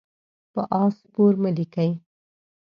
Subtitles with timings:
[0.53, 1.91] په آس سپور مه لیکئ.